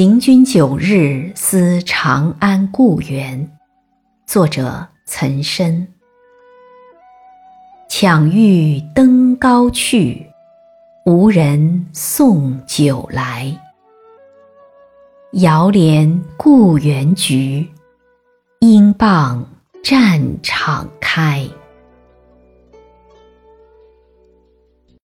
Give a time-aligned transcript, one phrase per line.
[0.00, 3.50] 行军九日思长安故园，
[4.24, 5.86] 作者岑参。
[7.86, 10.26] 抢欲登高去，
[11.04, 13.54] 无人送酒来。
[15.32, 17.68] 遥怜故园菊，
[18.60, 19.46] 应傍
[19.84, 21.46] 战场开。